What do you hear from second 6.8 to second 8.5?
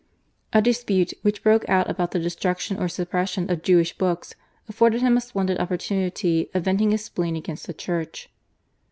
his spleen against the Church.